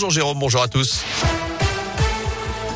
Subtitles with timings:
[0.00, 1.04] Bonjour Jérôme, bonjour à tous.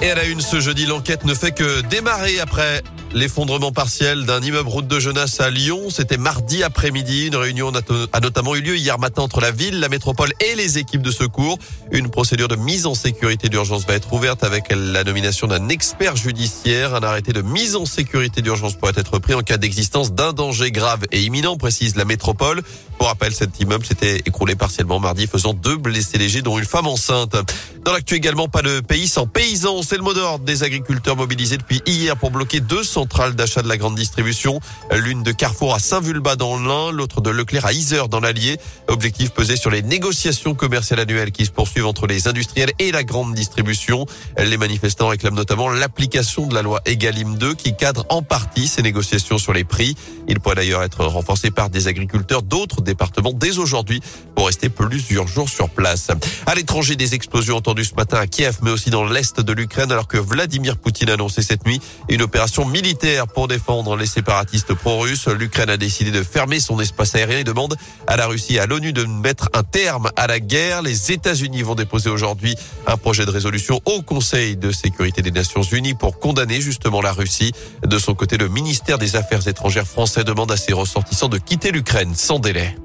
[0.03, 2.83] Et à la une ce jeudi, l'enquête ne fait que démarrer après
[3.14, 7.29] L'effondrement partiel d'un immeuble route de Genasse à Lyon, c'était mardi après-midi.
[7.29, 7.71] Une réunion
[8.12, 11.12] a notamment eu lieu hier matin entre la ville, la métropole et les équipes de
[11.12, 11.56] secours.
[11.92, 16.16] Une procédure de mise en sécurité d'urgence va être ouverte avec la nomination d'un expert
[16.16, 16.96] judiciaire.
[16.96, 20.72] Un arrêté de mise en sécurité d'urgence pourrait être pris en cas d'existence d'un danger
[20.72, 22.62] grave et imminent, précise la métropole.
[22.99, 26.89] Pour rappel, cet immeuble s'était écroulé partiellement mardi, faisant deux blessés légers, dont une femme
[26.89, 27.36] enceinte.
[27.85, 29.82] Dans l'actu également, pas de pays sans paysans.
[29.82, 33.69] C'est le mot d'ordre des agriculteurs mobilisés depuis hier pour bloquer deux centrales d'achat de
[33.69, 34.61] la grande distribution.
[34.91, 38.58] L'une de Carrefour à Saint-Vulbas dans l'Ain, l'autre de Leclerc à Isère dans l'Allier.
[38.89, 43.05] Objectif pesé sur les négociations commerciales annuelles qui se poursuivent entre les industriels et la
[43.05, 44.06] grande distribution.
[44.39, 48.80] Les manifestants réclament notamment l'application de la loi Egalim 2 qui cadre en partie ces
[48.80, 49.94] négociations sur les prix.
[50.27, 54.00] Il pourrait d'ailleurs être renforcé par des agriculteurs d'autres départements dès aujourd'hui
[54.34, 56.08] pour rester plusieurs jours sur place.
[56.47, 59.92] À l'étranger, des explosions entendues ce matin à Kiev, mais aussi dans l'est de l'Ukraine,
[59.92, 62.94] alors que Vladimir Poutine a annoncé cette nuit une opération militaire
[63.34, 65.28] pour défendre les séparatistes pro-russes.
[65.28, 68.67] L'Ukraine a décidé de fermer son espace aérien et demande à la Russie et à
[68.67, 70.83] l'ONU de mettre un terme à la guerre.
[70.83, 72.56] Les États-Unis vont déposer aujourd'hui
[72.87, 77.12] un projet de résolution au Conseil de sécurité des Nations Unies pour condamner justement la
[77.12, 77.53] Russie.
[77.84, 81.72] De son côté, le ministère des Affaires étrangères français demande à ses ressortissants de quitter
[81.72, 82.77] l'Ukraine sans délai.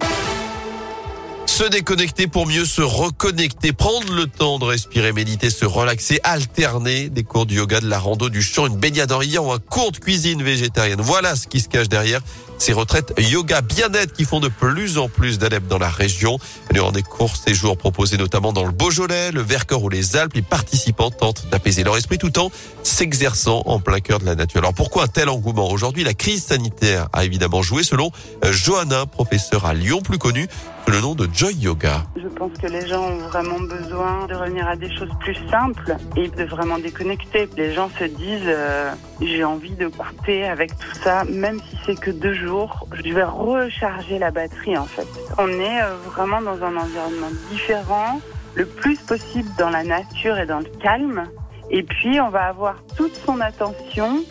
[1.50, 7.10] Se déconnecter pour mieux se reconnecter, prendre le temps de respirer, méditer, se relaxer, alterner
[7.10, 9.60] des cours de yoga, de la rando, du chant, une baignade en riant ou un
[9.60, 11.02] cours de cuisine végétarienne.
[11.02, 12.22] Voilà ce qui se cache derrière
[12.60, 16.38] ces retraites yoga bien-être qui font de plus en plus d'adeptes dans la région.
[16.72, 20.42] Durant des courts séjours proposés notamment dans le Beaujolais, le Vercors ou les Alpes, les
[20.42, 22.52] participants tentent d'apaiser leur esprit tout en
[22.84, 24.60] s'exerçant en plein cœur de la nature.
[24.60, 25.70] Alors pourquoi un tel engouement?
[25.70, 28.12] Aujourd'hui, la crise sanitaire a évidemment joué selon
[28.50, 30.48] Johanna, professeur à Lyon, plus connu
[30.92, 32.04] le nom de Joy Yoga.
[32.16, 35.96] Je pense que les gens ont vraiment besoin de revenir à des choses plus simples
[36.16, 37.48] et de vraiment déconnecter.
[37.58, 42.00] Les gens se disent euh, j'ai envie de coûter avec tout ça, même si c'est
[42.00, 45.08] que deux jours je vais recharger la batterie en fait.
[45.38, 48.20] On est euh, vraiment dans un environnement différent,
[48.56, 51.26] le plus possible dans la nature et dans le calme.
[51.70, 54.24] Et puis on va avoir toute son attention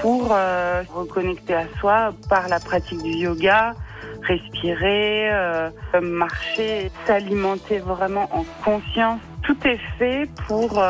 [0.00, 3.74] pour euh, reconnecter à soi par la pratique du yoga,
[4.22, 5.70] respirer, euh,
[6.00, 9.20] marcher, s'alimenter vraiment en conscience.
[9.42, 10.82] Tout est fait pour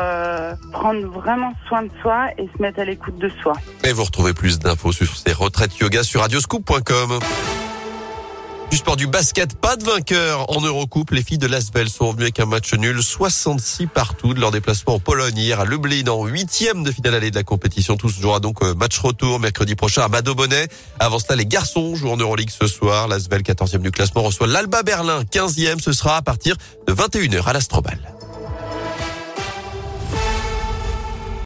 [0.71, 3.53] prendre vraiment soin de soi et se mettre à l'écoute de soi.
[3.83, 7.19] Et vous retrouvez plus d'infos sur ces retraites yoga sur radioscoop.com.
[8.69, 11.11] Du sport du basket, pas de vainqueur en Eurocoupe.
[11.11, 14.95] Les filles de Lasvel sont revenues avec un match nul, 66 partout de leur déplacement
[14.95, 17.95] en Pologne hier à Lublin en huitième de finale allée de la compétition.
[17.95, 20.67] Tous jouera donc euh, match retour mercredi prochain à Bonnet.
[20.99, 23.07] Avant cela, les garçons jouent en Euroleague ce soir.
[23.07, 25.79] Lasvel, 14e du classement, reçoit l'Alba Berlin, 15e.
[25.79, 26.57] Ce sera à partir
[26.87, 28.16] de 21h à l'Astrobal.